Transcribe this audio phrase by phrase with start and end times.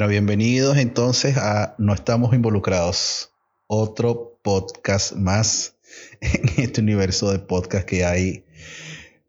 [0.00, 3.34] Bueno, bienvenidos entonces a No estamos involucrados,
[3.66, 5.76] otro podcast más
[6.22, 8.46] en este universo de podcast que hay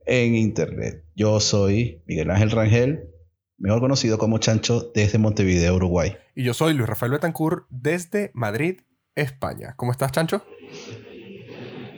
[0.05, 1.03] en internet.
[1.13, 3.09] Yo soy Miguel Ángel Rangel,
[3.57, 6.15] mejor conocido como Chancho desde Montevideo, Uruguay.
[6.35, 8.79] Y yo soy Luis Rafael Betancourt desde Madrid,
[9.13, 9.73] España.
[9.75, 10.41] ¿Cómo estás, Chancho?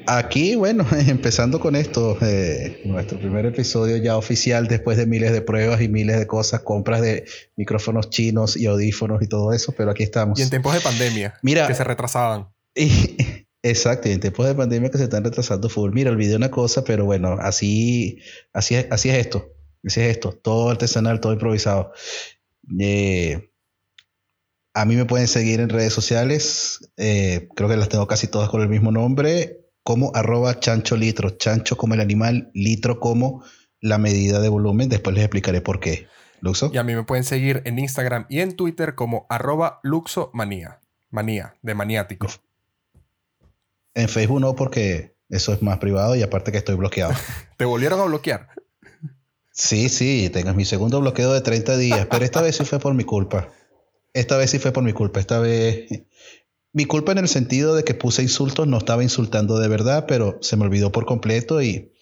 [0.07, 5.41] Aquí, bueno, empezando con esto, eh, nuestro primer episodio ya oficial después de miles de
[5.41, 9.91] pruebas y miles de cosas, compras de micrófonos chinos y audífonos y todo eso, pero
[9.91, 10.39] aquí estamos.
[10.39, 12.49] Y en tiempos de pandemia, Mira, que se retrasaban.
[13.63, 15.91] exacto, y en tiempos de pandemia que se están retrasando full.
[15.93, 18.19] Mira, olvidé una cosa, pero bueno, así,
[18.51, 19.49] así, es, así es esto.
[19.85, 21.91] Así es esto, todo artesanal, todo improvisado.
[22.79, 23.49] Eh,
[24.73, 28.49] a mí me pueden seguir en redes sociales, eh, creo que las tengo casi todas
[28.49, 33.43] con el mismo nombre como arroba chancho litro, chancho como el animal, litro como
[33.79, 34.89] la medida de volumen.
[34.89, 36.07] Después les explicaré por qué.
[36.39, 36.71] Luxo.
[36.73, 40.79] Y a mí me pueden seguir en Instagram y en Twitter como arroba luxomanía.
[41.09, 42.27] Manía, de maniático.
[43.93, 47.13] En Facebook no, porque eso es más privado y aparte que estoy bloqueado.
[47.57, 48.49] ¿Te volvieron a bloquear?
[49.51, 52.93] Sí, sí, tengo mi segundo bloqueo de 30 días, pero esta vez sí fue por
[52.95, 53.49] mi culpa.
[54.13, 55.19] Esta vez sí fue por mi culpa.
[55.19, 55.87] Esta vez
[56.73, 60.39] mi culpa en el sentido de que puse insultos, no estaba insultando de verdad, pero
[60.41, 61.93] se me olvidó por completo y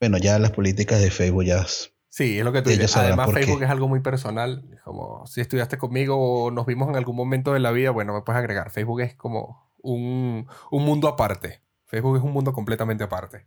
[0.00, 1.64] bueno, ya las políticas de Facebook ya...
[2.08, 2.96] Sí, es lo que tú dices.
[2.96, 4.64] Además, Facebook es algo muy personal.
[4.84, 8.22] Como si estudiaste conmigo o nos vimos en algún momento de la vida, bueno, me
[8.22, 8.70] puedes agregar.
[8.70, 11.60] Facebook es como un, mundo aparte.
[11.86, 13.46] Facebook es un mundo completamente aparte.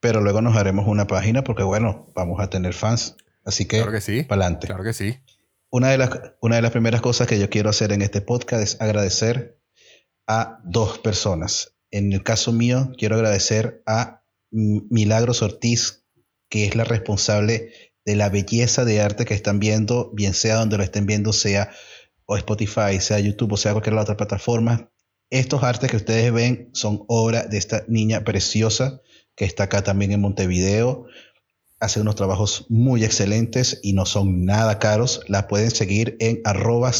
[0.00, 3.16] Pero luego nos haremos una página porque, bueno, vamos a tener fans.
[3.44, 4.24] Así que, claro que sí.
[4.24, 4.66] para adelante.
[4.66, 5.18] Claro que sí.
[5.70, 6.10] Una de, las,
[6.40, 9.58] una de las primeras cosas que yo quiero hacer en este podcast es agradecer
[10.26, 11.74] a dos personas.
[11.90, 16.04] En el caso mío, quiero agradecer a Milagros Ortiz,
[16.48, 17.70] que es la responsable
[18.04, 21.70] de la belleza de arte que están viendo, bien sea donde lo estén viendo, sea
[22.26, 24.90] o Spotify, sea YouTube o sea cualquier otra plataforma.
[25.30, 29.00] Estos artes que ustedes ven son obra de esta niña preciosa
[29.36, 31.06] que está acá también en Montevideo.
[31.80, 35.22] Hace unos trabajos muy excelentes y no son nada caros.
[35.28, 36.92] La pueden seguir en arroba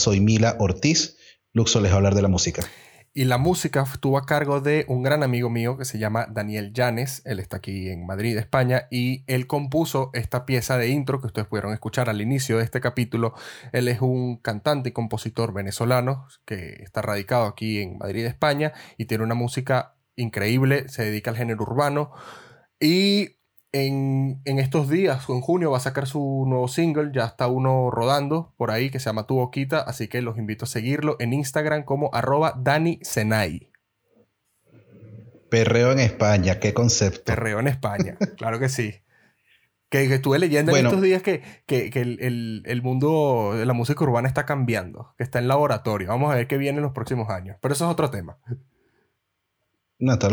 [0.58, 1.16] Ortiz.
[1.52, 2.68] Luxo les va a hablar de la música.
[3.16, 6.72] Y la música estuvo a cargo de un gran amigo mío que se llama Daniel
[6.72, 7.22] Llanes.
[7.24, 11.46] Él está aquí en Madrid, España, y él compuso esta pieza de intro que ustedes
[11.46, 13.34] pudieron escuchar al inicio de este capítulo.
[13.70, 19.04] Él es un cantante y compositor venezolano que está radicado aquí en Madrid, España, y
[19.04, 22.10] tiene una música increíble, se dedica al género urbano.
[22.80, 23.36] Y
[23.74, 28.54] en, estos días, en junio, va a sacar su nuevo single, ya está uno rodando
[28.56, 31.82] por ahí que se llama Tu Boquita, así que los invito a seguirlo en Instagram
[31.82, 33.72] como arroba Dani Senai.
[35.50, 37.24] Perreo en España, qué concepto.
[37.24, 39.00] Perreo en España, claro que sí.
[39.88, 44.44] Que, estuve leyendo en estos días que, el, el, mundo de la música urbana está
[44.46, 46.08] cambiando, que está en laboratorio.
[46.08, 47.58] Vamos a ver qué viene en los próximos años.
[47.60, 48.38] Pero eso es otro tema.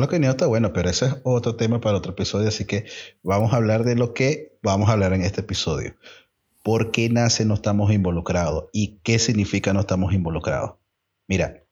[0.10, 2.86] Que no está bueno, pero ese es otro tema para otro episodio, así que
[3.24, 5.96] vamos a hablar de lo que vamos a hablar en este episodio.
[6.64, 8.66] ¿Por qué nace no estamos involucrados?
[8.74, 10.74] ¿Y qué significa no estamos involucrados?
[11.28, 11.64] Mira,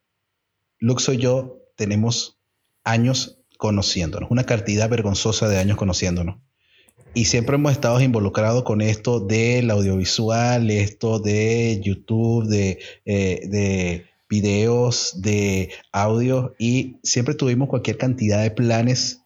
[0.78, 2.40] Luxo y yo tenemos
[2.84, 6.38] años conociéndonos, una cantidad vergonzosa de años conociéndonos.
[7.12, 14.09] Y siempre hemos estado involucrados con esto del audiovisual, esto de YouTube, de, eh, de
[14.30, 19.20] videos, de audio y siempre tuvimos cualquier cantidad de planes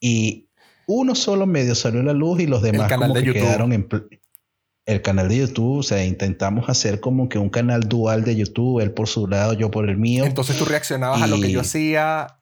[0.00, 0.48] y
[0.86, 3.88] uno solo medio salió a la luz y los demás como que quedaron en
[4.84, 8.80] el canal de YouTube, o sea, intentamos hacer como que un canal dual de YouTube,
[8.80, 10.24] él por su lado, yo por el mío.
[10.24, 12.38] Entonces tú reaccionabas a lo que yo hacía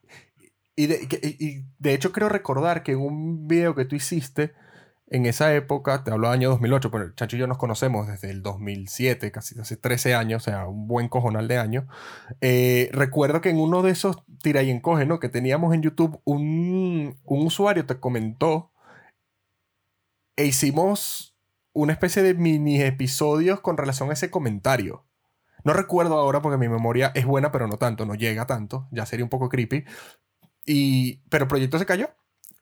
[0.75, 4.53] y de, y de hecho creo recordar que en un video que tú hiciste,
[5.11, 8.29] en esa época, te hablo del año 2008, pero Chancho y yo nos conocemos desde
[8.29, 11.83] el 2007, casi hace 13 años, o sea, un buen cojonal de años.
[12.39, 15.19] Eh, recuerdo que en uno de esos tira y encoge, ¿no?
[15.19, 18.71] Que teníamos en YouTube, un, un usuario te comentó
[20.37, 21.35] e hicimos
[21.73, 25.03] una especie de mini episodios con relación a ese comentario.
[25.65, 29.05] No recuerdo ahora porque mi memoria es buena, pero no tanto, no llega tanto, ya
[29.05, 29.83] sería un poco creepy.
[30.65, 32.11] Y, pero el proyecto se cayó.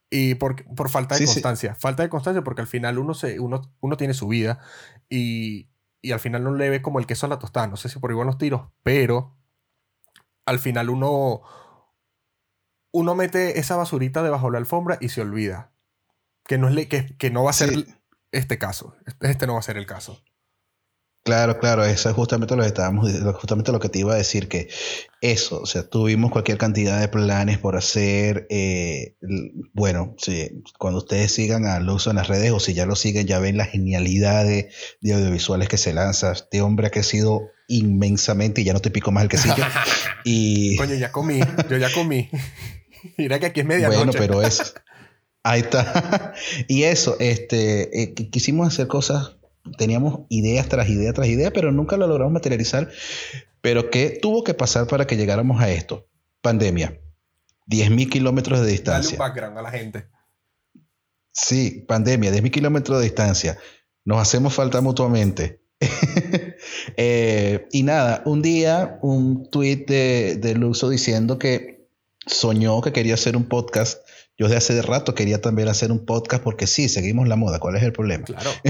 [0.09, 1.75] Y por, por falta de constancia.
[1.75, 4.59] Falta de constancia porque al final uno, se, uno, uno tiene su vida
[5.07, 5.69] y,
[6.01, 7.67] y, al final no le ve como el queso a la tostada.
[7.67, 9.37] No sé si por igual los tiros, pero
[10.45, 11.41] al final uno,
[12.91, 15.71] uno mete esa basurita debajo de la alfombra y se olvida.
[16.47, 17.85] Que no, es que, que no va a ser
[18.31, 18.95] este caso.
[19.21, 20.23] Este no va a ser el caso.
[21.23, 24.47] Claro, claro, eso es justamente lo que estábamos, justamente lo que te iba a decir,
[24.47, 24.69] que
[25.21, 29.15] eso, o sea, tuvimos cualquier cantidad de planes por hacer, eh,
[29.73, 33.27] bueno, sí, cuando ustedes sigan a Luxo en las redes o si ya lo siguen,
[33.27, 34.69] ya ven la genialidad de,
[35.03, 39.23] audiovisuales que se lanza, este hombre ha crecido inmensamente y ya no te pico más
[39.23, 39.55] el quesillo.
[40.23, 40.77] y...
[40.77, 42.29] Coño, ya comí, yo ya comí.
[43.17, 43.97] Mira que aquí es medianoche.
[43.97, 44.73] Bueno, pero es...
[45.43, 46.33] Ahí está.
[46.67, 49.38] y eso, este, eh, quisimos hacer cosas,
[49.77, 52.89] teníamos ideas tras idea tras idea, pero nunca lo logramos materializar.
[53.61, 56.07] Pero ¿qué tuvo que pasar para que llegáramos a esto?
[56.41, 56.99] Pandemia.
[57.67, 59.17] 10.000 kilómetros de distancia.
[59.17, 60.07] Dale un background a la gente.
[61.31, 63.57] Sí, pandemia, 10.000 kilómetros de distancia.
[64.05, 65.61] Nos hacemos falta mutuamente.
[66.97, 71.87] Eh, y nada, un día un tweet de, de Luso diciendo que
[72.25, 74.01] soñó que quería hacer un podcast.
[74.39, 77.59] Yo desde hace rato quería también hacer un podcast porque sí, seguimos la moda.
[77.59, 78.23] ¿Cuál es el problema?
[78.23, 78.49] Claro.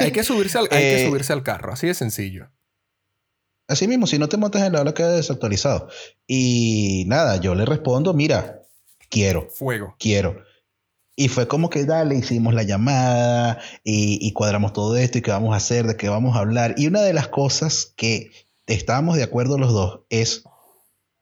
[0.00, 2.48] hay, que, subirse al, hay que eh, subirse al carro, así de sencillo.
[3.66, 5.88] Así mismo, si no te montas en la ola queda desactualizado.
[6.28, 8.62] Y nada, yo le respondo, mira,
[9.08, 9.48] quiero.
[9.50, 9.96] Fuego.
[9.98, 10.44] Quiero.
[11.16, 15.32] Y fue como que, dale, hicimos la llamada y, y, cuadramos todo esto y qué
[15.32, 16.76] vamos a hacer, de qué vamos a hablar.
[16.78, 18.30] Y una de las cosas que
[18.66, 20.44] estábamos de acuerdo los dos es,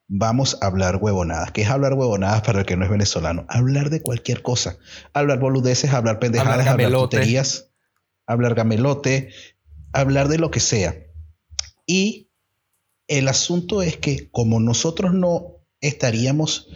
[0.09, 1.53] vamos a hablar huevonadas.
[1.53, 3.45] ¿Qué es hablar huevonadas para el que no es venezolano?
[3.49, 4.79] Hablar de cualquier cosa.
[5.13, 7.71] Hablar boludeces, hablar pendejadas, hablar, hablar tonterías,
[8.27, 9.31] hablar gamelote,
[9.93, 10.97] hablar de lo que sea.
[11.87, 12.31] Y
[13.07, 16.69] el asunto es que como nosotros no estaríamos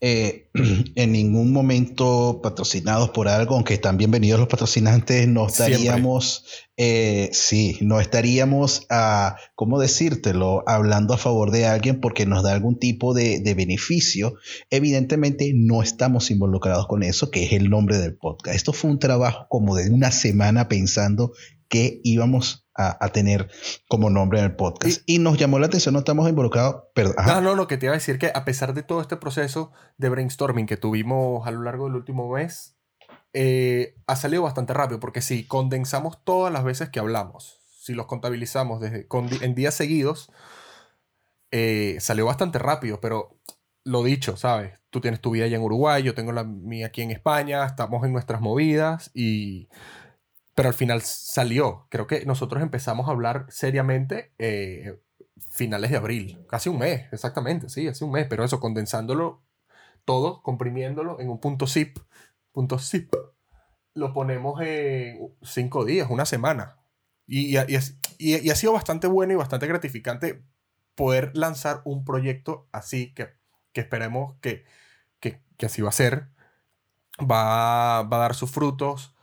[0.00, 0.48] eh,
[0.94, 6.44] en ningún momento patrocinados por algo, aunque están bienvenidos los patrocinantes, no estaríamos,
[6.76, 12.52] eh, sí, no estaríamos, a, ¿cómo decírtelo?, hablando a favor de alguien porque nos da
[12.52, 14.34] algún tipo de, de, beneficio.
[14.70, 18.56] Evidentemente no estamos involucrados con eso, que es el nombre del podcast.
[18.56, 21.32] Esto fue un trabajo como de una semana pensando
[21.68, 23.48] que íbamos a, tener
[23.88, 25.02] como nombre en el podcast.
[25.06, 26.84] Y, nos llamó la atención, no estamos involucrados.
[26.94, 29.16] Pero, no, no, lo que te iba a decir que a pesar de todo este
[29.16, 32.76] proceso de brainstorming que tuvimos a lo largo del último mes,
[33.32, 38.06] eh, ha salido bastante rápido, porque si condensamos todas las veces que hablamos, si los
[38.06, 39.06] contabilizamos desde,
[39.42, 40.30] en días seguidos,
[41.50, 43.38] eh, salió bastante rápido, pero
[43.84, 44.74] lo dicho, ¿sabes?
[44.90, 48.04] Tú tienes tu vida allá en Uruguay, yo tengo la mía aquí en España, estamos
[48.04, 49.68] en nuestras movidas y
[50.56, 51.86] pero al final salió.
[51.90, 54.98] Creo que nosotros empezamos a hablar seriamente eh,
[55.50, 59.44] finales de abril, casi un mes, exactamente, sí, hace un mes, pero eso, condensándolo
[60.06, 61.98] todo, comprimiéndolo en un punto zip,
[62.52, 63.12] punto zip,
[63.92, 66.78] lo ponemos en cinco días, una semana.
[67.26, 67.78] Y, y,
[68.18, 70.42] y, ha sido bastante bueno y bastante gratificante
[70.94, 73.34] poder lanzar un proyecto así que,
[73.72, 74.64] que esperemos que,
[75.20, 76.28] que, que, así va a ser.
[77.20, 79.15] Va, va a dar sus frutos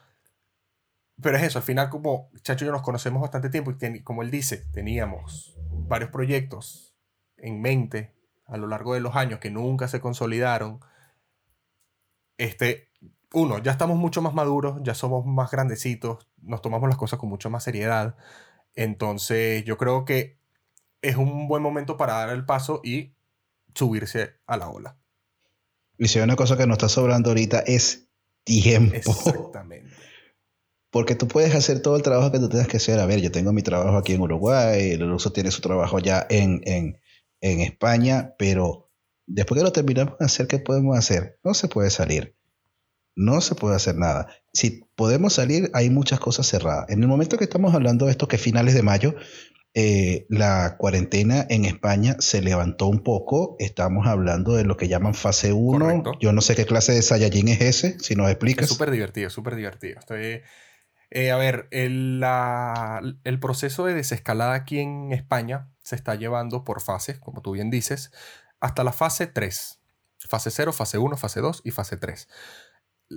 [1.24, 4.22] pero es eso, al final como Chacho y yo nos conocemos bastante tiempo y como
[4.22, 6.94] él dice, teníamos varios proyectos
[7.38, 8.14] en mente
[8.46, 10.80] a lo largo de los años que nunca se consolidaron.
[12.38, 12.90] Este,
[13.34, 17.30] uno, ya estamos mucho más maduros, ya somos más grandecitos, nos tomamos las cosas con
[17.30, 18.16] mucha más seriedad.
[18.75, 20.38] Entonces yo creo que
[21.02, 23.16] es un buen momento para dar el paso y
[23.74, 24.98] subirse a la ola.
[25.98, 28.10] Y si hay una cosa que nos está sobrando ahorita es
[28.44, 28.96] tiempo.
[28.96, 30.12] Exactamente.
[30.94, 33.00] Porque tú puedes hacer todo el trabajo que tú tengas que hacer.
[33.00, 36.24] A ver, yo tengo mi trabajo aquí en Uruguay, el ruso tiene su trabajo ya
[36.30, 37.00] en, en,
[37.42, 38.92] en España, pero
[39.26, 41.40] después que lo terminamos de hacer, ¿qué podemos hacer?
[41.44, 42.36] No se puede salir.
[43.16, 44.28] No se puede hacer nada.
[44.54, 46.88] Si podemos salir, hay muchas cosas cerradas.
[46.90, 49.16] En el momento que estamos hablando de esto, que finales de mayo,
[49.74, 53.56] eh, la cuarentena en España se levantó un poco.
[53.58, 56.20] Estamos hablando de lo que llaman fase 1.
[56.22, 58.66] Yo no sé qué clase de Saiyajin es ese, si nos explicas.
[58.66, 60.00] Es súper divertido, súper divertido.
[60.00, 60.42] Estoy
[61.15, 62.24] eh, a ver, el,
[63.24, 67.70] el, proceso de desescalada aquí en España se está llevando por fases, como tú bien
[67.70, 68.12] dices,
[68.60, 69.79] hasta la fase 3.
[70.27, 72.27] Fase 0, fase 1, fase 2 y fase 3.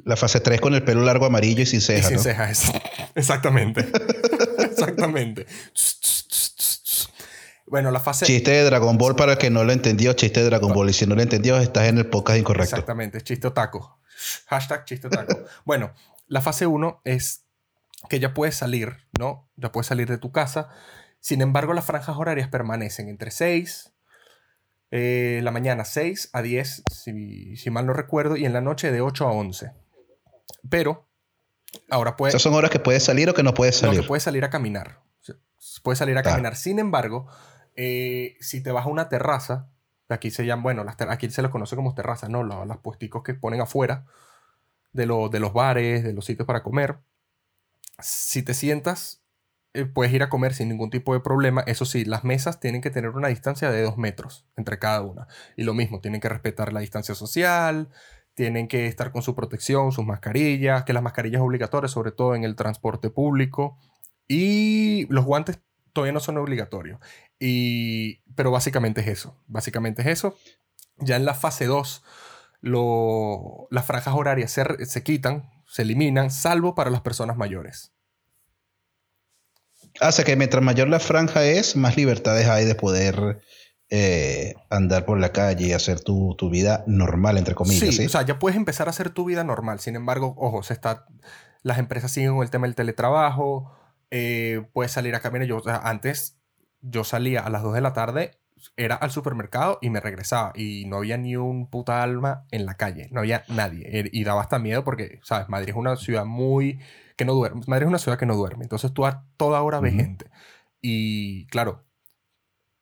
[0.05, 2.09] La fase 3 con el pelo largo amarillo y sin cejas.
[2.09, 2.71] Sin cejas,
[3.15, 3.89] exactamente.
[4.59, 5.47] exactamente.
[7.67, 8.27] Bueno, la fase.
[8.27, 10.91] Chiste de Dragon Ball para el que no lo entendió, chiste de Dragon Ball.
[10.91, 12.75] Y si no lo entendió, estás en el podcast incorrecto.
[12.75, 14.01] Exactamente, chiste otaco.
[14.49, 15.47] Hashtag chiste otaco.
[15.65, 15.95] bueno,
[16.27, 17.46] la fase 1 es
[18.09, 19.49] que ya puedes salir, ¿no?
[19.57, 20.69] Ya puedes salir de tu casa.
[21.21, 23.93] Sin embargo, las franjas horarias permanecen entre 6,
[24.93, 29.01] eh, la mañana 6 a 10, si, mal no recuerdo, y en la noche de
[29.01, 29.73] 8 a 11.
[30.71, 31.09] Pero
[31.91, 32.35] ahora puedes...
[32.35, 33.97] ¿Esas son horas que puedes salir o que no puedes salir?
[33.97, 35.01] No, que puedes salir a caminar.
[35.83, 36.55] Puedes salir a caminar.
[36.55, 37.27] Sin embargo,
[37.75, 39.69] eh, si te vas a una terraza,
[40.09, 42.45] aquí se llaman, bueno, aquí se les conoce como terrazas, ¿no?
[42.45, 44.07] Las, las puesticos que ponen afuera
[44.93, 46.99] de, de los bares, de los sitios para comer
[47.99, 49.23] si te sientas,
[49.75, 51.63] eh, puedes ir a comer sin ningún tipo de problema.
[51.67, 55.27] Eso sí, las mesas tienen que tener una distancia de dos metros entre cada una.
[55.57, 57.91] Y lo mismo, tienen que respetar la distancia social,
[58.35, 62.45] tienen que estar con su protección, sus mascarillas, que las mascarillas obligatorias, sobre todo en
[62.45, 63.79] el transporte público.
[64.29, 65.61] Y los guantes
[65.93, 67.01] todavía no son obligatorios.
[67.39, 69.39] Y, pero básicamente es eso.
[69.47, 70.37] Básicamente es eso.
[70.99, 72.03] Ya en la fase 2,
[72.63, 77.93] las franjas horarias se, se quitan, se eliminan, salvo para las personas mayores.
[80.01, 83.43] Hace que mientras mayor la franja es, más libertades hay de poder
[83.91, 87.95] eh, andar por la calle y hacer tu, vida normal, entre comillas.
[87.95, 89.79] Sí, o sea, ya puedes empezar a hacer tu vida normal.
[89.79, 91.05] Sin embargo, ojo, se está,
[91.63, 93.71] las empresas siguen con el tema del teletrabajo,
[94.11, 95.47] eh, puedes salir a caminar.
[95.47, 96.39] Yo, antes
[96.81, 98.39] yo salía a las 2 de la tarde,
[98.77, 102.75] era al supermercado y me regresaba y no había ni un puta alma en la
[102.75, 103.99] calle, no había nadie.
[103.99, 105.49] Er, y daba hasta miedo porque, ¿sabes?
[105.49, 106.81] Madrid es una ciudad muy...
[107.17, 107.63] que no duerme.
[107.67, 108.65] Madrid es una ciudad que no duerme.
[108.65, 110.31] Entonces tú a toda hora ves gente.
[110.81, 111.85] Y claro,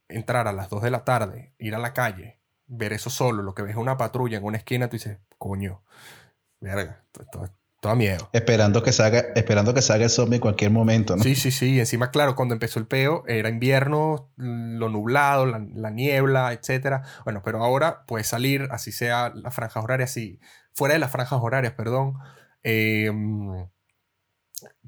[0.08, 3.54] entrar a las 2 de la tarde, ir a la calle, ver eso solo, lo
[3.54, 5.82] que ves una patrulla en una esquina, tú dices, coño,
[6.60, 7.04] verga,
[7.84, 8.30] todo, miedo.
[8.32, 11.22] Esperando que salga, esperando que salga el zombie en cualquier momento, ¿no?
[11.22, 11.78] Sí, sí, sí.
[11.78, 17.02] Encima, claro, cuando empezó el peo, era invierno, lo nublado, la, niebla, etcétera.
[17.24, 20.40] Bueno, pero ahora puedes salir, así sea las franjas horarias, así,
[20.72, 22.14] fuera de las franjas horarias, perdón.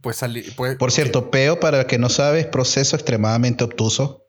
[0.01, 0.57] Pues salir.
[0.57, 4.27] Por cierto, peo, para el que no sabes, proceso extremadamente obtuso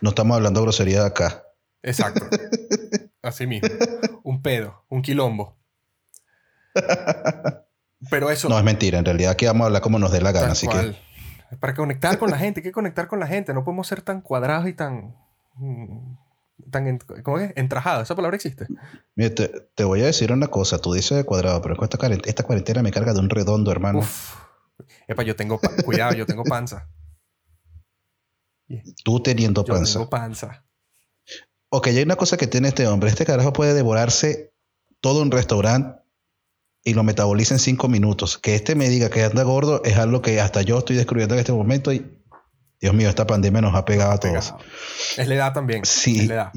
[0.00, 1.44] no estamos hablando de grosería de acá.
[1.82, 2.28] Exacto.
[3.22, 3.68] Así mismo.
[4.22, 5.58] Un pedo, un quilombo.
[8.10, 8.48] Pero eso.
[8.48, 10.68] No es mentira, en realidad aquí vamos a hablar como nos dé la gana, así
[10.68, 10.96] que.
[11.60, 13.54] Para conectar con la gente, hay que conectar con la gente.
[13.54, 15.14] No podemos ser tan cuadrados y tan.
[15.54, 16.16] Mm,
[16.70, 17.52] tan ¿Cómo es?
[17.56, 18.04] Entrajados.
[18.04, 18.66] ¿Esa palabra existe?
[19.14, 20.78] Mira, te, voy a decir una cosa.
[20.78, 24.00] Tú dices de cuadrado, pero esta, esta cuarentena me carga de un redondo, hermano.
[24.00, 24.34] Uf.
[25.06, 25.60] Epa, yo tengo.
[25.84, 26.88] Cuidado, yo tengo panza.
[29.04, 29.98] Tú teniendo Yo panza.
[30.00, 30.64] Tengo panza.
[31.68, 33.10] Ok, hay una cosa que tiene este hombre.
[33.10, 34.52] Este carajo puede devorarse
[35.00, 36.00] todo un restaurante
[36.86, 38.38] y lo metaboliza en cinco minutos.
[38.38, 41.40] Que este me diga que anda gordo es algo que hasta yo estoy descubriendo en
[41.40, 42.22] este momento y
[42.80, 44.54] Dios mío, esta pandemia nos ha pegado a todos.
[45.16, 45.84] Es la edad también.
[45.84, 46.20] Sí.
[46.20, 46.52] Es la edad.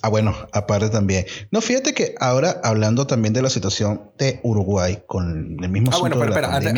[0.00, 1.26] Ah, bueno, aparte también.
[1.50, 5.98] No, fíjate que ahora hablando también de la situación de Uruguay con el mismo Ah,
[6.00, 6.74] bueno, pero espera, antes,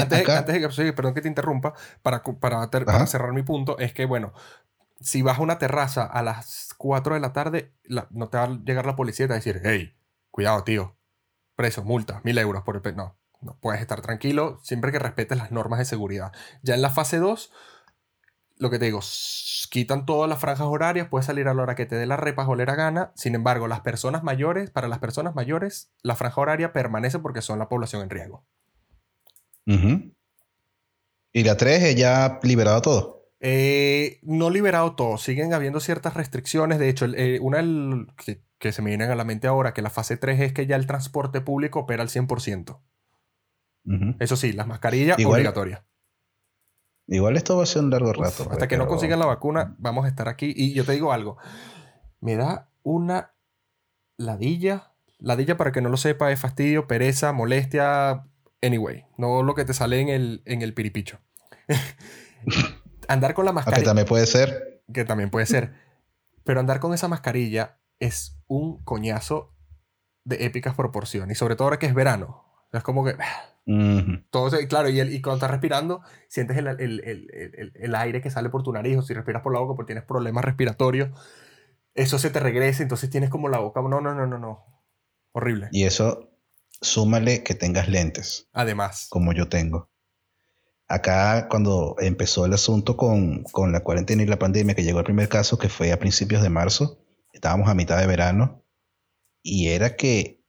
[0.47, 4.32] de que, perdón que te interrumpa, para, para, para, cerrar mi punto, es que, bueno,
[5.00, 7.73] si vas a una terraza a las 4 de la tarde,
[8.11, 9.94] no te va a llegar la policía y te va a decir, hey,
[10.30, 10.97] cuidado, tío,
[11.61, 12.97] preso, multa, mil euros por el...
[12.97, 16.33] No, no, puedes estar tranquilo siempre que respetes las normas de seguridad.
[16.62, 17.52] Ya en la fase 2,
[18.57, 19.00] lo que te digo,
[19.69, 22.76] quitan todas las franjas horarias, puedes salir a la hora que te dé la repajolera
[22.76, 23.12] gana.
[23.14, 27.59] Sin embargo, las personas mayores, para las personas mayores, la franja horaria permanece porque son
[27.59, 28.47] la población en riesgo.
[29.67, 33.26] ¿Y la 3 ya liberado todo?
[33.38, 36.79] Eh, no liberado todo, siguen habiendo ciertas restricciones.
[36.79, 37.62] De hecho, eh, una
[38.17, 40.76] que, se me viene a la mente ahora, que la fase 3 es que ya
[40.76, 42.81] el transporte público opera al 100%.
[44.21, 45.83] Eso sí, las mascarillas obligatorias.
[47.07, 48.49] Igual esto va a ser un largo rato.
[48.50, 50.52] hasta que no consigan la vacuna, vamos a estar aquí.
[50.55, 51.38] Y yo te digo algo,
[52.21, 53.35] me da una
[54.17, 54.93] ladilla.
[55.19, 58.26] Ladilla, para que no lo sepa, es fastidio, pereza, molestia.
[58.62, 61.19] Anyway, no lo que te sale en el, en el piripicho.
[63.09, 63.83] andar con la mascarilla.
[63.83, 64.83] Que también puede ser.
[64.93, 65.75] Que también puede ser.
[66.45, 69.54] Pero andar con esa mascarilla es un coñazo
[70.25, 71.37] de épicas proporciones.
[71.37, 72.45] Y sobre todo ahora que es verano.
[72.73, 73.16] Es como que.
[74.30, 78.49] Todo claro, y, y, cuando estás respirando, sientes el, el, el, el, aire que sale
[78.49, 81.11] por tu nariz, o si respiras por la boca porque tienes problemas respiratorios,
[81.95, 83.80] eso se te regresa, entonces tienes como la boca.
[83.83, 84.64] No, no, no, no, no.
[85.33, 85.69] Horrible.
[85.71, 86.30] Y eso,
[86.80, 88.49] súmale que tengas lentes.
[88.52, 89.07] Además.
[89.09, 89.88] Como yo tengo.
[90.88, 95.04] Acá, cuando empezó el asunto con, con, la cuarentena y la pandemia, que llegó el
[95.04, 96.99] primer caso, que fue a principios de marzo,
[97.32, 98.64] estábamos a mitad de verano,
[99.42, 100.42] y era que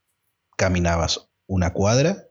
[0.57, 2.27] caminabas una cuadra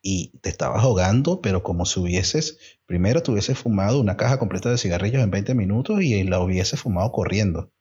[0.00, 4.78] y te estabas ahogando, pero como si hubieses, primero te fumado una caja completa de
[4.78, 7.72] cigarrillos en 20 minutos y la hubieses fumado corriendo.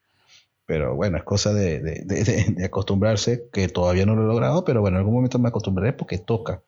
[0.65, 4.81] Pero bueno, es cosa de, de, de, acostumbrarse, que todavía no lo he logrado, pero
[4.81, 6.63] bueno, en algún momento me acostumbraré porque toca.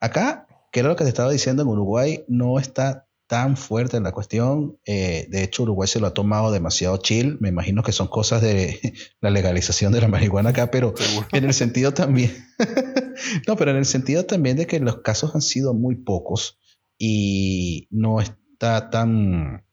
[0.00, 4.02] Acá que era lo que te estaba diciendo, en Uruguay no está tan fuerte en
[4.02, 4.78] la cuestión.
[4.84, 7.36] Eh, de hecho, Uruguay se lo ha tomado demasiado chill.
[7.40, 8.80] Me imagino que son cosas de
[9.20, 10.94] la legalización de la marihuana acá, pero
[11.32, 12.32] en el sentido también.
[13.46, 16.58] no, pero en el sentido también de que los casos han sido muy pocos
[16.98, 19.64] y no está tan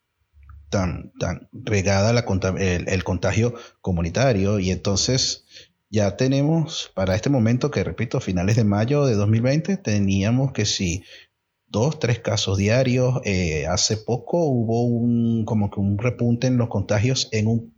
[0.70, 2.26] tan, tan regada la,
[2.60, 5.46] el contagio comunitario y entonces
[5.90, 11.04] ya tenemos para este momento, que repito, finales de mayo de 2020, teníamos que si
[11.76, 13.20] dos, tres casos diarios.
[13.26, 17.78] Eh, hace poco hubo un, como que un repunte en los contagios en un,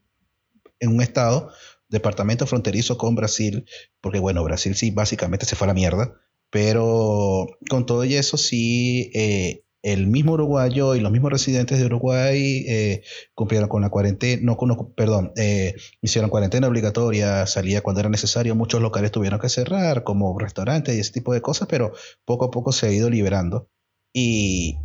[0.79, 1.49] en un estado,
[1.89, 3.65] departamento fronterizo con Brasil,
[3.99, 6.13] porque bueno, Brasil sí básicamente se fue a la mierda,
[6.51, 11.85] pero con todo y eso sí, eh, el mismo uruguayo y los mismos residentes de
[11.85, 18.01] Uruguay eh, cumplieron con la cuarentena, no, no perdón, eh, hicieron cuarentena obligatoria, salía cuando
[18.01, 21.93] era necesario, muchos locales tuvieron que cerrar, como restaurantes y ese tipo de cosas, pero
[22.25, 23.69] poco a poco se ha ido liberando.
[24.19, 24.79] Y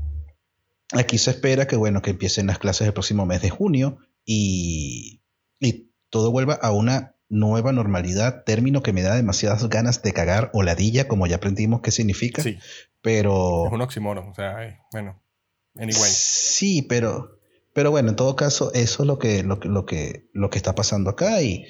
[0.93, 3.97] aquí se espera que, bueno, que empiecen las clases el próximo mes de junio
[4.27, 5.23] y,
[5.59, 10.51] y todo vuelva a una nueva normalidad, término que me da demasiadas ganas de cagar
[10.53, 12.43] o ladilla, como ya aprendimos qué significa.
[12.43, 12.59] Sí.
[13.01, 13.69] Pero.
[13.69, 14.55] Es un oxímoron, o sea,
[14.93, 15.19] bueno.
[15.77, 16.11] Anyway.
[16.11, 17.39] Sí, pero.
[17.73, 20.75] Pero bueno, en todo caso, eso es lo que, lo, lo, que, lo que está
[20.75, 21.65] pasando acá y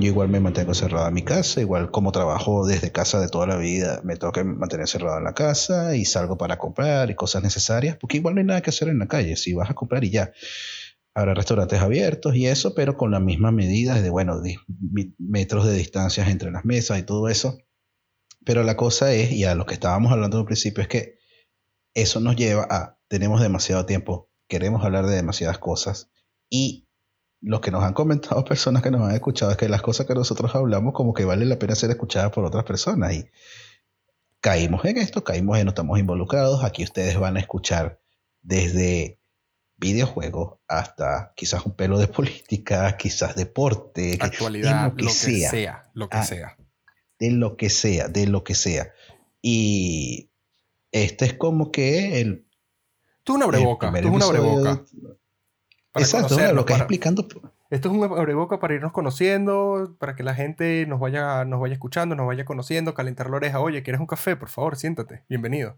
[0.00, 3.46] yo igual me mantengo cerrado en mi casa, igual como trabajo desde casa de toda
[3.46, 7.42] la vida, me que mantener cerrado en la casa y salgo para comprar y cosas
[7.42, 10.04] necesarias, porque igual no hay nada que hacer en la calle, si vas a comprar
[10.04, 10.32] y ya.
[11.14, 14.40] Habrá restaurantes abiertos y eso, pero con las mismas medidas de, bueno,
[15.18, 17.58] metros de distancias entre las mesas y todo eso.
[18.44, 21.18] Pero la cosa es, y a lo que estábamos hablando al principio, es que
[21.94, 26.10] eso nos lleva a, tenemos demasiado tiempo, queremos hablar de demasiadas cosas
[26.48, 26.88] y
[27.42, 30.14] lo que nos han comentado personas que nos han escuchado es que las cosas que
[30.14, 33.24] nosotros hablamos como que vale la pena ser escuchadas por otras personas y
[34.40, 38.00] caímos en esto, caímos en, no estamos involucrados, aquí ustedes van a escuchar
[38.42, 39.18] desde
[39.76, 46.16] videojuegos hasta quizás un pelo de política, quizás deporte, actualidad, lo que, sea, lo que
[46.18, 46.56] ah, sea.
[47.18, 48.92] De lo que sea, de lo que sea.
[49.42, 50.30] Y
[50.92, 52.46] este es como que el...
[53.24, 54.84] Tú una breboca, tú una breboca.
[55.94, 57.26] Exacto, lo que explicando.
[57.70, 61.74] Esto es un abreboca para irnos conociendo, para que la gente nos vaya, nos vaya
[61.74, 63.60] escuchando, nos vaya conociendo, calentar la oreja.
[63.60, 64.36] Oye, ¿quieres un café?
[64.36, 65.24] Por favor, siéntate.
[65.28, 65.76] Bienvenido.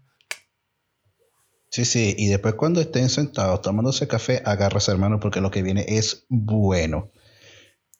[1.69, 5.85] Sí, sí, y después cuando estén sentados tomándose café, agarras hermano porque lo que viene
[5.87, 7.09] es bueno.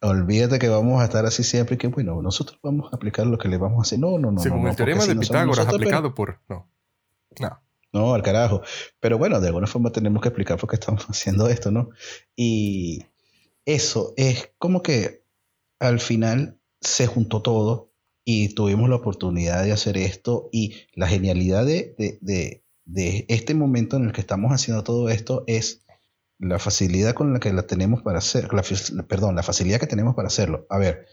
[0.02, 3.40] Olvídate que vamos a estar así siempre y que bueno, nosotros vamos a aplicar lo
[3.40, 3.98] que le vamos a hacer.
[3.98, 4.40] No, no, no.
[4.40, 6.40] Según el teorema de Pitágoras aplicado por...
[6.48, 6.70] No.
[7.40, 7.63] No.
[7.94, 8.62] No, al carajo.
[9.00, 11.90] Pero bueno, de alguna forma tenemos que explicar por qué estamos haciendo esto, ¿no?
[12.36, 13.06] Y
[13.66, 15.24] eso es como que
[15.80, 17.92] al final se juntó todo
[18.26, 21.96] y tuvimos la oportunidad de hacer esto y la genialidad de,
[22.86, 25.84] de este momento en el que estamos haciendo todo esto es
[26.40, 28.50] la facilidad con la que la tenemos para hacer,
[29.08, 30.66] perdón, la facilidad que tenemos para hacerlo.
[30.70, 31.08] A ver,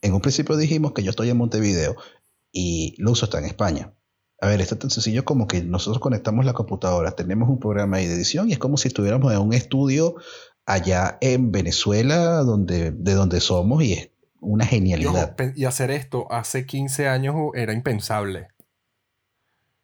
[0.00, 1.96] en un principio dijimos que yo estoy en Montevideo
[2.52, 3.94] y Luzo está en España.
[4.42, 7.98] A ver, esto es tan sencillo como que nosotros conectamos la computadora, tenemos un programa
[7.98, 10.16] de edición y es como si estuviéramos en un estudio
[10.66, 15.36] allá en Venezuela, donde, de donde somos, y es una genialidad.
[15.54, 18.48] Y, y hacer esto hace 15 años era impensable.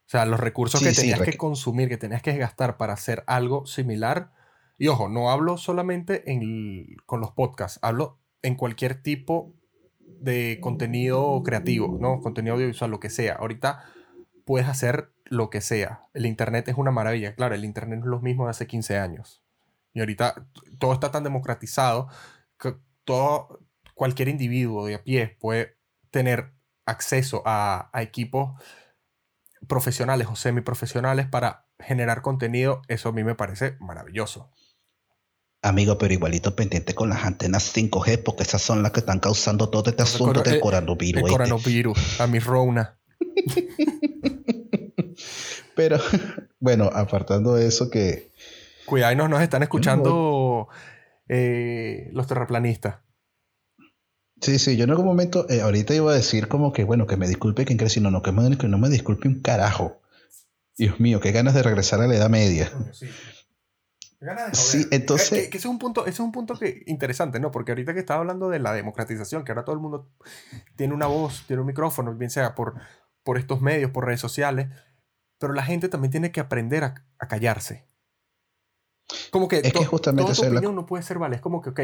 [0.09, 3.64] O sea, los recursos que tenías que consumir, que tenías que gastar para hacer algo
[3.64, 4.33] similar.
[4.77, 6.25] Y ojo, no hablo solamente
[7.07, 9.55] con los podcasts, hablo en cualquier tipo
[10.01, 12.21] de contenido creativo, ¿no?
[12.21, 13.35] Contenido audiovisual, lo que sea.
[13.35, 13.85] Ahorita
[14.49, 16.07] puedes hacer lo que sea.
[16.15, 17.35] El Internet es una maravilla.
[17.35, 19.43] Claro, el Internet no es lo mismo de hace 15 años.
[19.93, 22.09] Y ahorita todo está tan democratizado
[22.59, 23.61] que todo,
[23.93, 25.77] cualquier individuo de a pie puede
[26.11, 26.55] tener
[26.87, 28.59] acceso a, a equipos
[29.67, 34.51] profesionales o semiprofesionales para generar contenido, eso a mí me parece maravilloso.
[35.61, 39.69] Amigo, pero igualito pendiente con las antenas 5G, porque esas son las que están causando
[39.69, 41.23] todo este asunto del coronavirus.
[41.23, 42.99] El coronavirus, a mi Rona.
[45.79, 45.97] Pero,
[46.59, 48.33] bueno, apartando de eso que...
[48.85, 50.67] Cuidado, nos, nos están escuchando
[51.29, 52.97] eh, los terraplanistas.
[54.41, 57.17] Sí, sí, yo en algún momento, eh, ahorita iba a decir como que, bueno, que
[57.17, 60.01] me disculpe quien cree, sino no, que, que no me disculpe un carajo.
[60.77, 62.73] Dios mío, qué ganas de regresar a la Edad Media.
[62.91, 63.07] Sí.
[64.53, 65.49] Sí, entonces.
[65.49, 67.53] Que, ese es un punto, es un punto que, interesante, ¿no?
[67.53, 70.11] Porque ahorita que estaba hablando de la democratización, que ahora todo el mundo
[70.75, 72.75] tiene una voz, tiene un micrófono, bien sea por,
[73.23, 74.67] por estos medios, por redes sociales,
[75.38, 77.87] pero la gente también tiene que aprender a, callarse.
[79.31, 81.37] Como que, es que justamente toda tu opinión no puede ser vale.
[81.37, 81.81] Es como que, ok,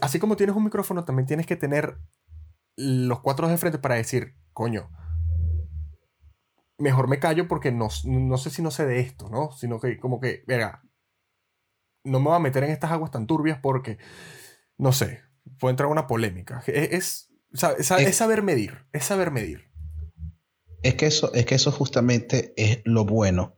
[0.00, 1.98] así como tienes un micrófono, también tienes que tener
[2.76, 4.90] los cuatro de frente para decir, coño,
[6.78, 9.52] mejor me callo porque no, no sé si no sé de esto, ¿no?
[9.52, 10.82] Sino que como que, verá,
[12.04, 13.98] no me voy a meter en estas aguas tan turbias porque,
[14.78, 15.22] no sé,
[15.58, 16.62] puede entrar una polémica.
[16.66, 19.69] Es, es, saber medir, es saber medir.
[20.82, 23.56] Es que, eso, es que eso justamente es lo bueno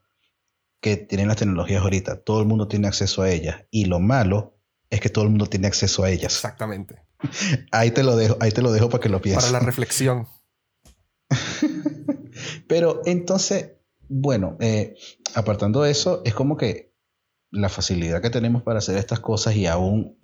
[0.81, 2.21] que tienen las tecnologías ahorita.
[2.23, 3.65] Todo el mundo tiene acceso a ellas.
[3.71, 4.59] Y lo malo
[4.91, 6.35] es que todo el mundo tiene acceso a ellas.
[6.35, 7.03] Exactamente.
[7.71, 9.45] ahí te lo dejo, ahí te lo dejo para que lo pienses.
[9.45, 10.27] Para la reflexión.
[12.69, 13.73] Pero entonces,
[14.09, 14.97] bueno, eh,
[15.35, 16.93] apartando eso, es como que
[17.51, 20.19] la facilidad que tenemos para hacer estas cosas y aún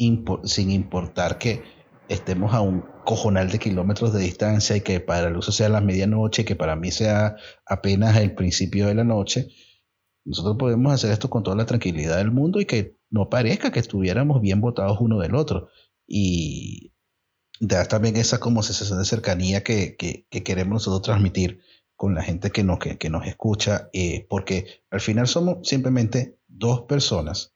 [0.44, 1.62] sin importar que
[2.08, 6.44] estemos aún cojonal de kilómetros de distancia y que para el uso sea la medianoche,
[6.44, 9.48] que para mí sea apenas el principio de la noche,
[10.26, 13.80] nosotros podemos hacer esto con toda la tranquilidad del mundo y que no parezca que
[13.80, 15.70] estuviéramos bien votados uno del otro.
[16.06, 16.92] Y
[17.60, 19.96] da también esa como sensación de cercanía que,
[20.44, 21.62] queremos nosotros transmitir
[21.96, 26.82] con la gente que nos, que, nos escucha, eh, porque al final somos simplemente dos
[26.82, 27.54] personas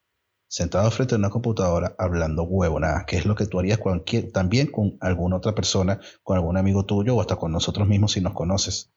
[0.52, 4.32] sentados frente a una computadora hablando huevo, nada, que es lo que tú harías cualquier,
[4.32, 8.20] también con alguna otra persona, con algún amigo tuyo o hasta con nosotros mismos si
[8.20, 8.92] nos conoces.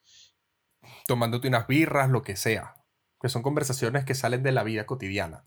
[1.07, 2.83] Tomándote unas birras, lo que sea,
[3.21, 5.45] que son conversaciones que salen de la vida cotidiana.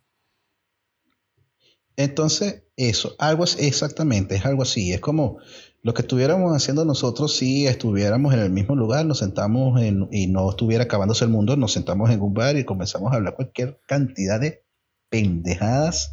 [1.96, 5.40] Entonces, eso, algo es exactamente, es algo así, es como
[5.82, 10.28] lo que estuviéramos haciendo nosotros si estuviéramos en el mismo lugar, nos sentamos en, y
[10.28, 13.78] no estuviera acabándose el mundo, nos sentamos en un bar y comenzamos a hablar cualquier
[13.86, 14.67] cantidad de
[15.08, 16.12] pendejadas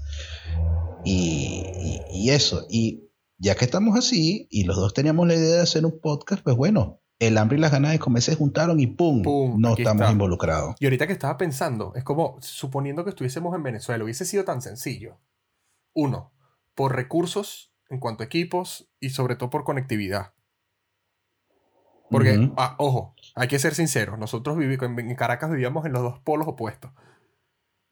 [1.03, 2.65] y, y, eso.
[2.69, 6.43] Y ya que estamos así y los dos teníamos la idea de hacer un podcast,
[6.43, 9.23] pues bueno, el hambre y las ganas de comer se juntaron y ¡pum!
[9.57, 10.75] no estamos involucrados.
[10.79, 14.61] Y ahorita que estaba pensando, es como suponiendo que estuviésemos en Venezuela, hubiese sido tan
[14.61, 15.19] sencillo.
[15.93, 16.33] Uno,
[16.73, 20.33] por recursos en cuanto a equipos y sobre todo por conectividad.
[22.09, 26.47] Porque, ah, ojo, hay que ser sinceros, nosotros en Caracas vivíamos en los dos polos
[26.47, 26.91] opuestos.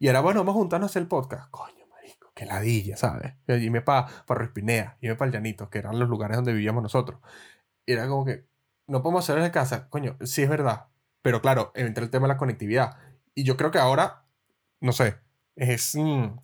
[0.04, 1.50] Y era, bueno, vamos a juntarnos a hacer el podcast.
[1.50, 3.36] Coño, marico, qué ladilla, ¿sabes?
[3.48, 6.52] Y me para pa Ruispinea, y me para el Llanito, que eran los lugares donde
[6.52, 7.22] vivíamos nosotros.
[7.86, 8.46] Y era como que,
[8.86, 9.88] no podemos hacer en casa.
[9.89, 10.88] Coño, sí es verdad.
[11.22, 12.98] Pero claro, entra el tema de la conectividad.
[13.34, 14.26] Y yo creo que ahora,
[14.82, 15.20] no sé,
[15.56, 16.38] es, mm,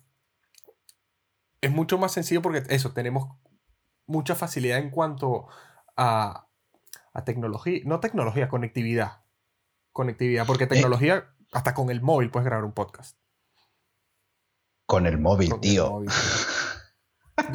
[1.60, 3.28] es mucho más sencillo porque eso, tenemos
[4.06, 5.48] mucha facilidad en cuanto
[5.98, 6.48] a,
[7.12, 9.20] a tecnología, no tecnología, conectividad.
[9.92, 10.68] Conectividad, porque eh.
[10.68, 13.19] tecnología, hasta con el móvil puedes grabar un podcast.
[14.90, 16.02] Con el móvil, tío.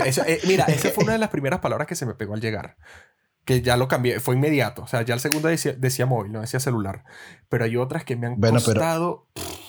[0.05, 2.77] Eh, mira, esa fue una de las primeras palabras que se me pegó al llegar.
[3.43, 4.83] Que ya lo cambié, fue inmediato.
[4.83, 7.03] O sea, ya el segundo decía, móvil, no decía celular.
[7.49, 9.27] Pero hay otras que me han costado.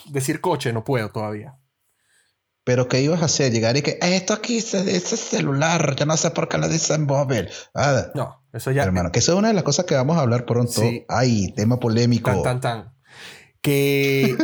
[0.08, 1.58] decir coche, no puedo todavía.
[2.62, 3.50] Pero ¿qué ibas a hacer?
[3.50, 7.04] Llegar y que esto aquí se dice celular, yo no sé por qué lo dicen
[7.04, 7.48] móvil.
[7.74, 8.84] Ah, no, eso ya.
[8.84, 10.70] Hermano, que eso es una de las cosas que vamos a hablar pronto.
[10.70, 11.04] Sí.
[11.08, 12.30] Ay, tema polémico.
[12.30, 12.95] Tan, tan, tan.
[13.66, 14.36] Que.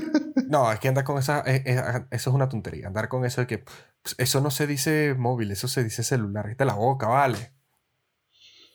[0.48, 1.44] no, es que andar con esa.
[1.46, 1.80] Eh, eh,
[2.10, 2.88] eso es una tontería.
[2.88, 3.58] Andar con eso de que.
[3.58, 6.48] Pues, eso no se dice móvil, eso se dice celular.
[6.48, 7.52] Viste la boca, vale.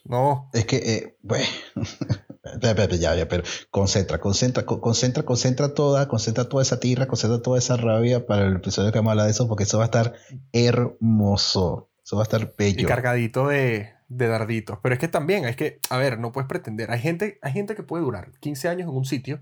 [0.05, 0.49] No.
[0.53, 1.45] Es que, eh, bueno.
[2.97, 7.75] ya, ya, pero concentra, concentra, concentra, concentra toda, concentra toda esa tierra, concentra toda esa
[7.75, 10.13] rabia para el episodio que vamos a hablar de eso, porque eso va a estar
[10.53, 11.89] hermoso.
[12.05, 12.83] Eso va a estar bello.
[12.83, 14.79] Y cargadito de, de darditos.
[14.81, 16.89] Pero es que también, es que, a ver, no puedes pretender.
[16.89, 19.41] Hay gente, hay gente que puede durar 15 años en un sitio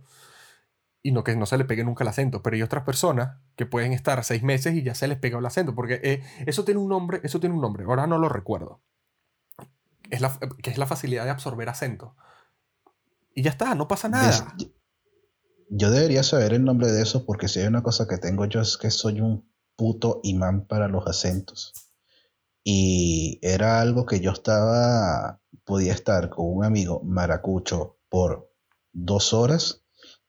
[1.05, 3.67] y no que no se le pegue nunca el acento, pero hay otras personas que
[3.67, 6.79] pueden estar 6 meses y ya se les pega el acento, porque eh, eso tiene
[6.79, 8.81] un nombre, eso tiene un nombre, ahora no lo recuerdo.
[10.09, 12.15] Es la, que es la facilidad de absorber acento.
[13.35, 14.55] Y ya está, no pasa nada.
[15.69, 18.61] yo debería saber el nombre de eso porque si hay una cosa que tengo yo
[18.61, 21.71] es que soy un puto imán para los acentos.
[22.63, 28.51] Y era algo que yo estaba, podía estar con un amigo maracucho por
[28.91, 29.84] dos horas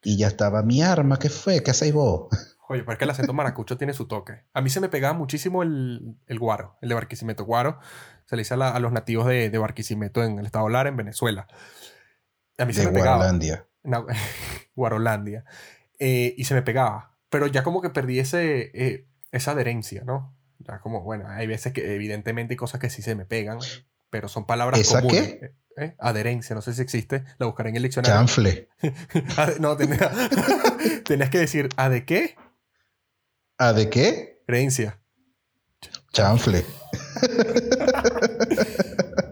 [0.06, 1.18] y ya estaba mi arma.
[1.18, 1.64] ¿Qué fue?
[1.64, 2.28] ¿Qué hacéis vos?
[2.68, 4.44] Oye, porque el acento maracucho tiene su toque.
[4.52, 7.44] A mí se me pegaba muchísimo el, guaro, el de Barquisimeto.
[7.44, 7.80] Guaro
[8.24, 11.48] se le dice a, los nativos de, de, Barquisimeto en el estado Lara, en Venezuela.
[12.56, 13.66] A mí se me Guarolandia.
[13.82, 14.06] pegaba.
[14.76, 15.44] Guarolandia.
[15.98, 17.16] Eh, y se me pegaba.
[17.28, 20.36] Pero ya como que perdí ese, eh, esa adherencia, ¿no?
[20.58, 23.58] Ya como, bueno, hay veces que evidentemente hay cosas que sí se me pegan,
[24.10, 25.36] pero son palabras ¿Esa comunes.
[25.40, 25.54] qué?
[25.76, 25.94] ¿Eh?
[25.98, 28.16] Adherencia, no sé si existe, la buscaré en el diccionario.
[28.16, 28.68] Chanfle.
[29.60, 30.10] no, tenías,
[31.04, 32.34] tenías que decir, ¿a de qué?
[33.58, 34.42] ¿A de qué?
[34.46, 34.98] Creencia.
[36.12, 36.64] Chanfle.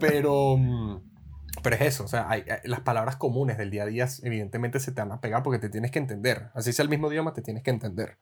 [0.01, 0.57] pero...
[0.59, 1.15] Mm,
[1.63, 4.93] pero es eso, o sea, hay, las palabras comunes del día a día evidentemente se
[4.93, 6.51] te van a pegar porque te tienes que entender.
[6.53, 8.19] Así sea el mismo idioma, te tienes que entender.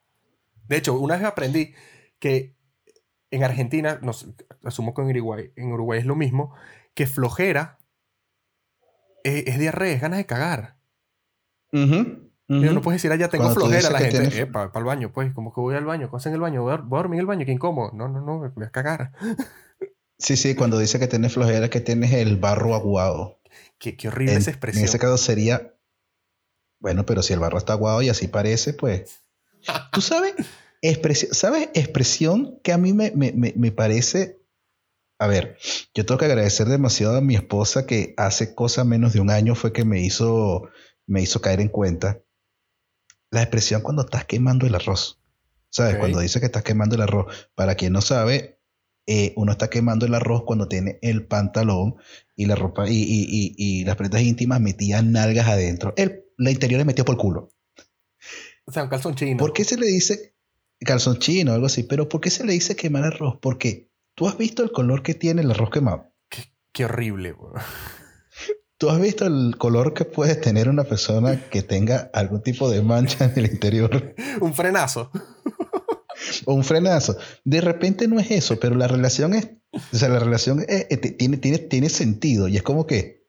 [0.68, 1.74] De hecho, una vez aprendí
[2.20, 2.56] que
[3.32, 4.28] en Argentina, nos,
[4.62, 6.54] asumo que en Uruguay, en Uruguay es lo mismo,
[6.94, 7.80] que flojera
[9.24, 10.76] es, diarrea, es ganas de cagar.
[11.72, 14.46] no puedes decir, ah, ya tengo flojera la gente.
[14.46, 16.76] para el baño, pues, como que voy al baño, cosa en el baño, voy a,
[16.78, 17.92] dormir en el baño, qué incómodo.
[17.92, 19.12] No, no, no, voy a cagar.
[20.18, 23.40] Sí, sí, cuando dice que tienes flojera, que tienes el barro aguado.
[23.78, 24.82] Qué, horrible esa expresión.
[24.82, 25.74] En ese caso sería,
[26.78, 29.22] bueno, pero si el barro está aguado y así parece, pues.
[29.92, 30.34] Tú sabes,
[30.80, 31.70] expresión, ¿sabes?
[31.74, 34.41] Expresión que a mí me, me, parece.
[35.22, 35.56] A ver,
[35.94, 39.54] yo tengo que agradecer demasiado a mi esposa que hace cosa menos de un año
[39.54, 40.68] fue que me hizo,
[41.06, 42.24] me hizo caer en cuenta.
[43.30, 45.20] La expresión cuando estás quemando el arroz.
[45.70, 45.98] ¿Sabes?
[45.98, 47.48] Cuando dice que estás quemando el arroz.
[47.54, 48.58] Para quien no sabe,
[49.06, 51.94] eh, uno está quemando el arroz cuando tiene el pantalón
[52.34, 55.94] y la ropa y, las prendas íntimas metían nalgas adentro.
[55.96, 57.52] El, la interior le metió por el culo.
[58.64, 59.36] O sea, un calzón chino.
[59.36, 60.34] ¿Por qué se le dice
[60.80, 61.84] calzón chino o algo así?
[61.84, 63.38] Pero ¿por qué se le dice quemar arroz?
[63.40, 66.12] Porque tú has visto el color que tiene el arroz quemado.
[66.72, 67.34] Qué, horrible.
[68.78, 72.82] ¿Tú has visto el color que puede tener una persona que tenga algún tipo de
[72.82, 74.14] mancha en el interior?
[74.40, 75.10] un frenazo.
[76.46, 77.16] un frenazo.
[77.44, 80.64] De repente no es eso, pero la relación es, o sea, la relación
[81.18, 83.22] tiene, tiene, tiene sentido y es como que,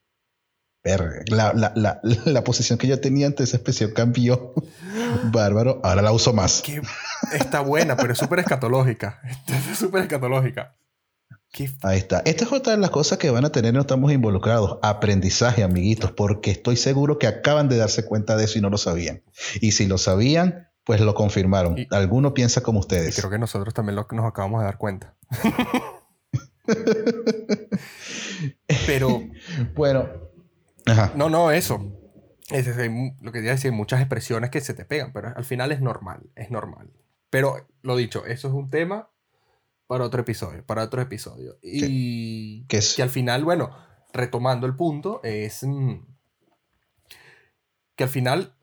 [0.83, 4.53] la, la, la, la, posición que yo tenía antes de esa expresión cambió.
[5.31, 6.63] Bárbaro, ahora la uso más.
[7.31, 9.21] Está buena, pero es súper escatológica.
[9.71, 10.75] Es súper escatológica.
[11.83, 12.23] Ahí está.
[12.25, 14.79] Esta es otra de las cosas que van a tener, no estamos involucrados.
[14.81, 18.77] Aprendizaje, amiguitos, porque estoy seguro que acaban de darse cuenta de eso y no lo
[18.77, 19.21] sabían.
[19.61, 21.75] Y si lo sabían, pues lo confirmaron.
[21.91, 23.17] Alguno piensa como ustedes.
[23.17, 25.15] Y creo que nosotros también lo, nos acabamos de dar cuenta.
[28.87, 29.21] Pero.
[29.75, 30.09] bueno.
[31.15, 31.99] No, no, eso.
[32.49, 35.81] Es, lo que quería decir, muchas expresiones que se te pegan, pero al final es
[35.81, 36.91] normal, es normal.
[37.33, 39.09] Pero lo dicho, eso es un tema
[39.87, 41.57] para otro episodio, para otro episodio.
[41.63, 43.75] Y que al final, bueno,
[44.13, 45.93] retomando el punto, es mm,
[47.95, 48.55] que al final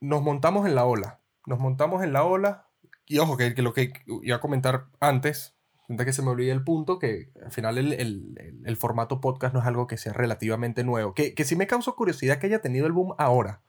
[0.00, 1.20] nos montamos en la ola.
[1.46, 2.66] Nos montamos en la ola.
[3.06, 3.92] Y ojo, que, lo que
[4.22, 5.54] iba a comentar antes,
[5.88, 9.66] antes que se me olvide el punto, que al final el, formato podcast no es
[9.66, 11.14] algo que sea relativamente nuevo.
[11.14, 13.62] Que, que sí me causó curiosidad que haya tenido el boom ahora.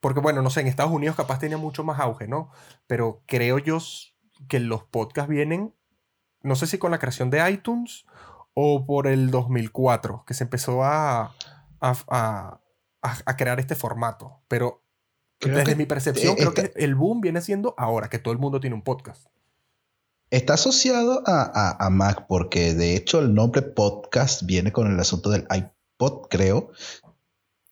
[0.00, 2.50] Porque bueno, no sé, en Estados Unidos capaz tenía mucho más auge, ¿no?
[2.86, 3.78] Pero creo yo
[4.48, 5.74] que los podcasts vienen
[6.46, 8.06] no sé si con la creación de iTunes
[8.54, 11.34] o por el 2004, que se empezó a,
[11.80, 12.60] a,
[13.36, 14.40] crear este formato.
[14.48, 14.82] Pero
[15.40, 18.74] desde mi percepción, creo que el boom viene siendo ahora, que todo el mundo tiene
[18.74, 19.26] un podcast.
[20.30, 25.46] Está asociado a, Mac porque de hecho el nombre podcast viene con el asunto del
[25.50, 26.70] iPod, creo.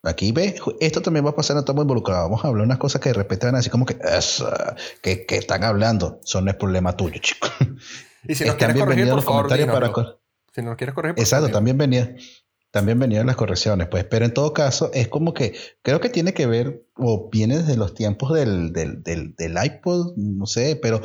[0.05, 2.29] Aquí ve, esto también va a pasar, no estamos involucrados.
[2.29, 3.97] Vamos a hablar unas cosas que de repente van a decir como que,
[5.01, 6.19] que, que están hablando.
[6.23, 7.47] Eso no es problema tuyo, chico.
[8.27, 9.91] Y si nos quieres corregir, por favor, para...
[10.53, 12.15] Si nos quieres corregir, Exacto, también venía,
[12.71, 14.03] también venían las correcciones, pues.
[14.05, 17.77] Pero en todo caso, es como que creo que tiene que ver, o viene desde
[17.77, 21.01] los tiempos del, del, del, iPod, no sé, pero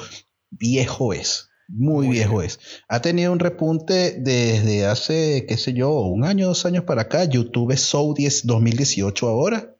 [0.50, 1.49] viejo es.
[1.72, 2.59] Muy, viejo es.
[2.88, 7.24] Ha tenido un repunte desde hace, qué sé yo, un año, dos años para acá.
[7.24, 9.76] YouTube es Show 10 2018 ahora.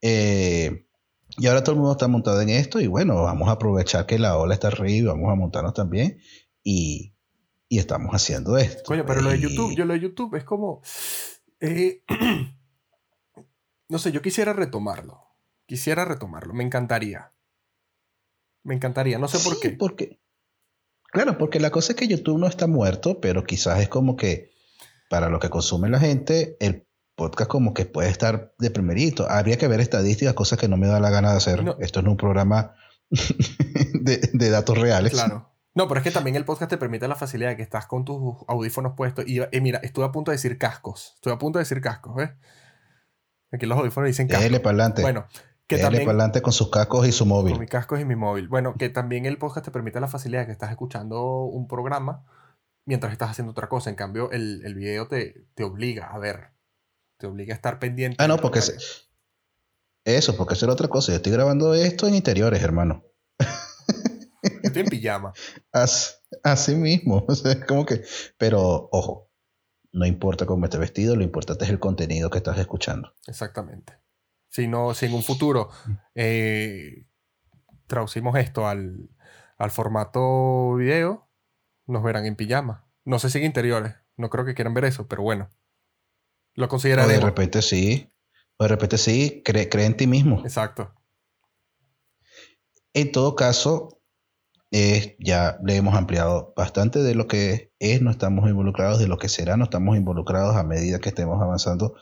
[0.00, 0.86] Eh,
[1.36, 2.80] y ahora todo el mundo está montado en esto.
[2.80, 6.18] Y bueno, vamos a aprovechar que la ola está arriba, vamos a montarnos también
[6.62, 7.12] y,
[7.68, 8.84] estamos haciendo esto.
[8.86, 10.80] Coño, pero lo de YouTube, yo lo de YouTube es como.
[11.60, 12.02] Eh,
[13.88, 15.20] no sé, yo quisiera retomarlo.
[15.66, 16.54] Quisiera retomarlo.
[16.54, 17.32] Me encantaría.
[18.62, 19.18] Me encantaría.
[19.18, 19.70] No sé por qué.
[19.70, 20.20] Porque,
[21.16, 24.50] claro, porque la cosa es que YouTube no está muerto, pero quizás es como que
[25.08, 29.28] para lo que consume la gente, el podcast como que puede estar de primerito.
[29.28, 31.76] Habría que ver estadísticas, cosas que no me da la gana de hacer.
[31.80, 32.74] Esto no es un programa
[33.10, 35.12] de, de datos reales.
[35.12, 35.50] Claro.
[35.74, 38.04] No, pero es que también el podcast te permite la facilidad de que estás con
[38.04, 39.26] tus audífonos puestos.
[39.28, 41.12] Y, mira, estuve a punto de decir cascos.
[41.16, 42.30] Estuve a punto de decir cascos, ¿ves?
[43.52, 44.44] Aquí los audífonos dicen cascos.
[44.44, 45.02] Dele para adelante.
[45.02, 45.26] Bueno,
[45.68, 46.04] que también.
[46.04, 47.52] para adelante con sus cascos y su móvil.
[47.52, 48.48] Con mis cascos y mi móvil.
[48.48, 52.24] Bueno, que también el podcast te permite la facilidad de que estás escuchando un programa
[52.86, 53.90] mientras estás haciendo otra cosa.
[53.90, 56.52] En cambio, el, el video te, te obliga a ver.
[57.18, 58.16] Te obliga a estar pendiente.
[58.18, 58.60] Ah, no, porque.
[60.04, 61.12] Eso, porque eso otra cosa.
[61.12, 63.04] Yo estoy grabando esto en interiores, hermano.
[64.62, 65.32] Estoy en pijama.
[66.42, 67.24] Así, mismo.
[67.28, 68.02] O sea, como que.
[68.38, 69.30] Pero, ojo,
[69.92, 73.12] no importa cómo estés vestido, lo importante es el contenido que estás escuchando.
[73.26, 73.94] Exactamente.
[74.48, 75.70] Si, no, si en un futuro
[76.14, 77.06] eh,
[77.86, 79.10] traducimos esto al,
[79.70, 81.28] formato video,
[81.86, 82.88] nos verán en pijama.
[83.04, 83.94] No sé si en interiores.
[84.16, 85.50] No creo que quieran ver eso, pero bueno.
[86.54, 87.20] Lo consideraremos.
[87.20, 88.12] de repente sí.
[88.56, 90.40] O de repente sí, cree, cree en ti mismo.
[90.44, 90.94] Exacto.
[92.94, 93.96] En todo caso,
[95.18, 99.28] ya le hemos ampliado bastante de lo que es, no estamos involucrados, de lo que
[99.28, 101.94] será, no estamos involucrados a medida que estemos avanzando,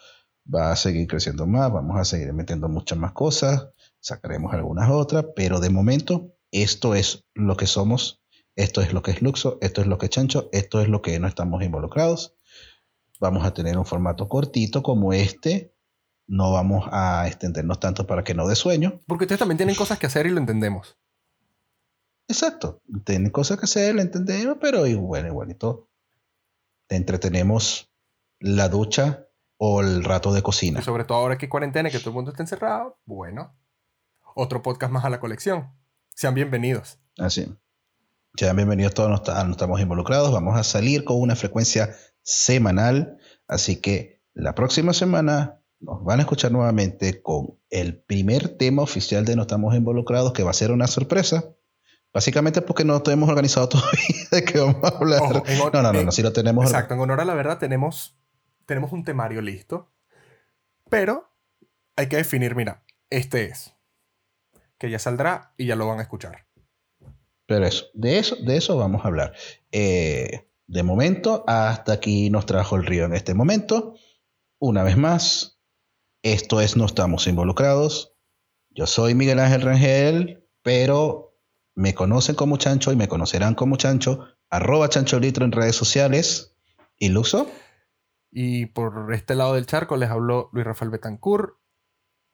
[0.52, 3.68] va a seguir creciendo más, vamos a seguir metiendo muchas más cosas,
[4.00, 8.22] sacaremos algunas otras, pero de momento esto es lo que somos,
[8.56, 11.02] esto es lo que es Luxo, esto es lo que es Chancho, esto es lo
[11.02, 12.36] que no estamos involucrados.
[13.20, 15.74] Vamos a tener un formato cortito como este,
[16.26, 19.00] no vamos a extendernos tanto para que no dé sueño.
[19.06, 20.98] Porque ustedes también tienen cosas que hacer y lo entendemos.
[22.28, 22.82] Exacto.
[23.04, 25.88] Tiene cosas que hacer, lo entendemos, pero igual, igualito.
[26.86, 27.90] Te entretenemos
[28.40, 29.23] la ducha
[29.56, 30.82] o el rato de cocina.
[30.82, 33.56] sobre todo ahora que hay cuarentena, que todo el mundo está encerrado, bueno.
[34.34, 35.70] Otro podcast más a la colección.
[36.14, 36.98] Sean bienvenidos.
[37.18, 37.46] Así.
[38.36, 40.32] Sean bienvenidos todos, no estamos involucrados.
[40.32, 43.18] Vamos a salir con una frecuencia semanal.
[43.46, 49.24] Así que la próxima semana nos van a escuchar nuevamente con el primer tema oficial
[49.24, 51.44] de No estamos involucrados, que va a ser una sorpresa.
[52.12, 55.20] Básicamente porque no hemos organizado todavía de qué vamos a hablar.
[55.22, 56.64] no, no, no, no, si lo tenemos.
[56.64, 58.16] Exacto, en honor a la verdad tenemos,
[58.66, 59.92] tenemos un temario listo,
[60.90, 61.30] pero
[61.96, 63.74] hay que definir, mira, este es,
[64.78, 66.46] que ya saldrá y ya lo van a escuchar.
[67.46, 69.34] Pero eso, de eso, de eso vamos a hablar.
[69.70, 73.94] Eh, de momento, hasta aquí nos trajo el río en este momento.
[74.58, 75.60] Una vez más,
[76.22, 78.16] esto es No estamos involucrados.
[78.70, 81.36] Yo soy Miguel Ángel Rangel, pero
[81.74, 84.26] me conocen como Chancho y me conocerán como Chancho.
[84.48, 86.56] Arroba Chancho Litro en redes sociales.
[86.98, 87.10] ¿Y?
[88.36, 91.52] Y por este lado del charco les habló Luis Rafael Betancourt,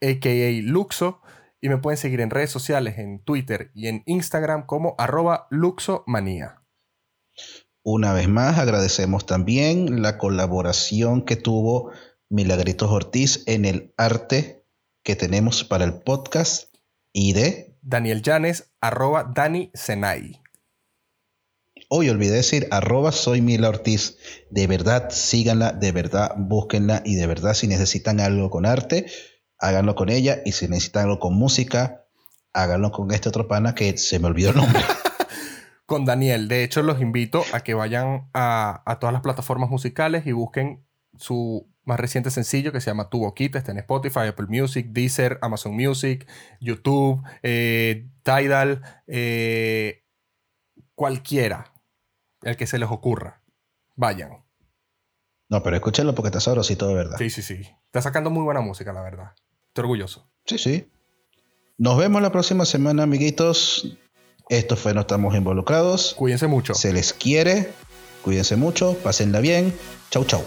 [0.00, 0.62] a.k.a.
[0.62, 1.20] Luxo.
[1.60, 6.62] Y me pueden seguir en redes sociales, en Twitter y en Instagram como arroba luxomanía.
[7.82, 11.92] Una vez más, agradecemos también la colaboración que tuvo
[12.30, 14.64] Milagritos Ortiz en el arte
[15.04, 16.74] que tenemos para el podcast
[17.12, 20.40] y de Daniel Llanes, arroba Dani Senay.
[21.88, 24.18] Hoy olvidé decir arroba soy Mila Ortiz.
[24.50, 29.06] De verdad, síganla, de verdad, búsquenla y de verdad si necesitan algo con arte,
[29.58, 32.06] háganlo con ella y si necesitan algo con música,
[32.52, 34.80] háganlo con este otro pana que se me olvidó el nombre.
[35.86, 36.48] con Daniel.
[36.48, 40.84] De hecho, los invito a que vayan a, a todas las plataformas musicales y busquen
[41.18, 45.38] su más reciente sencillo que se llama Tu Boquita, está en Spotify, Apple Music, Deezer,
[45.42, 46.26] Amazon Music,
[46.60, 50.04] YouTube, eh, Tidal, eh,
[51.00, 51.72] cualquiera,
[52.42, 53.42] el que se les ocurra.
[53.96, 54.44] Vayan.
[55.48, 57.16] No, pero escúchenlo porque está sabrosito de verdad.
[57.16, 57.62] Sí, sí, sí.
[57.86, 59.32] Está sacando muy buena música, la verdad.
[59.68, 60.30] Estoy orgulloso.
[60.44, 60.90] Sí, sí.
[61.78, 63.96] Nos vemos la próxima semana, amiguitos.
[64.50, 66.12] Esto fue No Estamos Involucrados.
[66.18, 66.74] Cuídense mucho.
[66.74, 67.72] Se les quiere.
[68.20, 68.94] Cuídense mucho.
[69.02, 69.74] Pásenla bien.
[70.10, 70.44] Chau, chau.